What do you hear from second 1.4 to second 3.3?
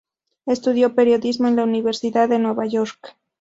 en la Universidad de Nueva York.